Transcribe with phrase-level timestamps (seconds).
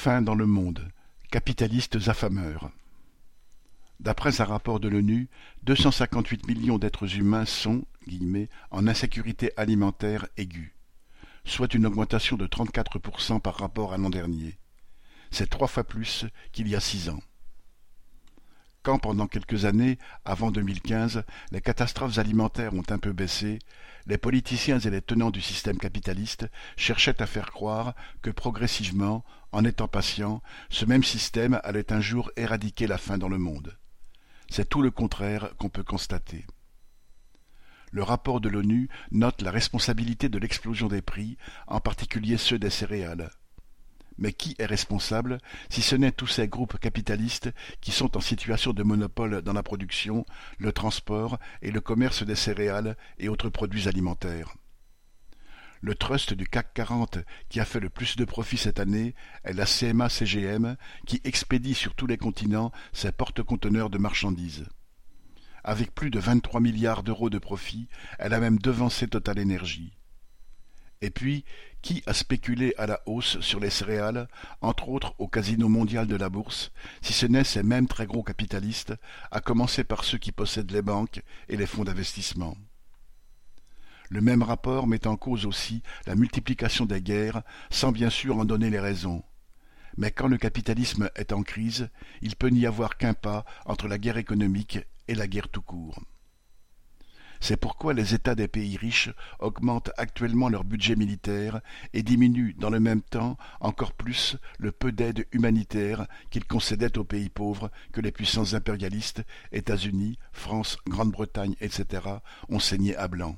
[0.00, 0.92] Faim dans le monde,
[1.32, 2.70] capitalistes affameurs.
[3.98, 5.28] D'après un rapport de l'ONU,
[5.64, 10.76] 258 millions d'êtres humains sont guillemets, en insécurité alimentaire aiguë,
[11.44, 14.56] soit une augmentation de 34% par rapport à l'an dernier.
[15.32, 17.20] C'est trois fois plus qu'il y a six ans.
[18.96, 23.58] Pendant quelques années, avant 2015, les catastrophes alimentaires ont un peu baissé,
[24.06, 26.46] les politiciens et les tenants du système capitaliste
[26.78, 32.30] cherchaient à faire croire que progressivement, en étant patients, ce même système allait un jour
[32.36, 33.76] éradiquer la faim dans le monde.
[34.48, 36.46] C'est tout le contraire qu'on peut constater.
[37.90, 42.70] Le rapport de l'ONU note la responsabilité de l'explosion des prix, en particulier ceux des
[42.70, 43.30] céréales.
[44.18, 45.38] Mais qui est responsable,
[45.70, 47.50] si ce n'est tous ces groupes capitalistes
[47.80, 50.26] qui sont en situation de monopole dans la production,
[50.58, 54.54] le transport et le commerce des céréales et autres produits alimentaires?
[55.80, 57.18] Le trust du CAC 40
[57.48, 61.94] qui a fait le plus de profits cette année est la CMA-CGM qui expédie sur
[61.94, 64.66] tous les continents ses porte-conteneurs de marchandises.
[65.62, 67.88] Avec plus de 23 milliards d'euros de profits,
[68.18, 69.92] elle a même devancé Total Energy.
[71.00, 71.44] Et puis,
[71.88, 74.28] qui a spéculé à la hausse sur les céréales,
[74.60, 78.22] entre autres au casino mondial de la bourse, si ce n'est ces mêmes très gros
[78.22, 78.92] capitalistes,
[79.30, 82.58] à commencer par ceux qui possèdent les banques et les fonds d'investissement
[84.10, 88.44] Le même rapport met en cause aussi la multiplication des guerres, sans bien sûr en
[88.44, 89.24] donner les raisons.
[89.96, 91.88] Mais quand le capitalisme est en crise,
[92.20, 94.78] il peut n'y avoir qu'un pas entre la guerre économique
[95.08, 95.98] et la guerre tout court.
[97.40, 101.60] C'est pourquoi les États des pays riches augmentent actuellement leur budget militaire
[101.92, 107.04] et diminuent dans le même temps encore plus le peu d'aide humanitaire qu'ils concédaient aux
[107.04, 109.22] pays pauvres que les puissances impérialistes,
[109.52, 112.02] États-Unis, France, Grande-Bretagne, etc.,
[112.48, 113.36] ont saigné à blanc.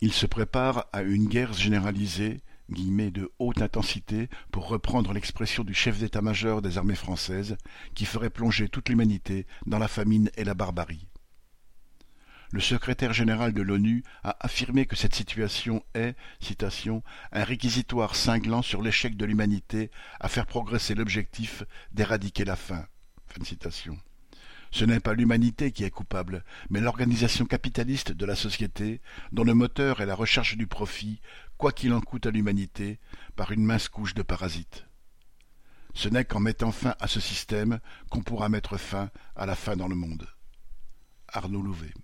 [0.00, 5.98] Ils se préparent à une guerre généralisée de haute intensité, pour reprendre l'expression du chef
[5.98, 7.56] d'état-major des armées françaises,
[7.94, 11.06] qui ferait plonger toute l'humanité dans la famine et la barbarie
[12.52, 18.60] le secrétaire général de l'ONU a affirmé que cette situation est, citation, un réquisitoire cinglant
[18.60, 19.90] sur l'échec de l'humanité
[20.20, 22.86] à faire progresser l'objectif d'éradiquer la faim.
[24.70, 29.00] Ce n'est pas l'humanité qui est coupable, mais l'organisation capitaliste de la société,
[29.32, 31.22] dont le moteur est la recherche du profit,
[31.56, 32.98] quoi qu'il en coûte à l'humanité,
[33.34, 34.84] par une mince couche de parasites.
[35.94, 39.76] Ce n'est qu'en mettant fin à ce système qu'on pourra mettre fin à la faim
[39.76, 40.28] dans le monde.
[41.28, 41.94] Arnaud Louvet